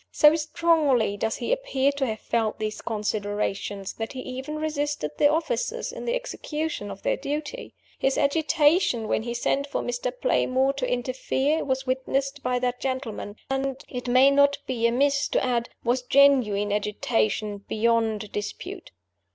So 0.11 0.33
strongly 0.35 1.15
does 1.15 1.35
he 1.35 1.51
appear 1.51 1.91
to 1.91 2.07
have 2.07 2.21
felt 2.21 2.57
these 2.57 2.81
considerations, 2.81 3.93
that 3.93 4.13
he 4.13 4.21
even 4.21 4.55
resisted 4.55 5.11
the 5.19 5.29
officers 5.29 5.91
in 5.91 6.05
the 6.05 6.15
execution 6.15 6.89
of 6.89 7.03
their 7.03 7.17
duty. 7.17 7.75
His 7.99 8.17
agitation 8.17 9.07
when 9.07 9.21
he 9.21 9.35
sent 9.35 9.67
for 9.67 9.83
Mr. 9.83 10.11
Playmore 10.19 10.73
to 10.73 10.91
interfere 10.91 11.63
was 11.63 11.85
witnessed 11.85 12.41
by 12.41 12.57
that 12.57 12.79
gentleman, 12.79 13.35
and 13.51 13.77
(it 13.87 14.07
may 14.07 14.31
not 14.31 14.57
be 14.65 14.87
amiss 14.87 15.27
to 15.27 15.45
add) 15.45 15.69
was 15.83 16.01
genuine 16.01 16.71
agitation 16.73 17.59
beyond 17.59 18.31
dispute. 18.31 18.89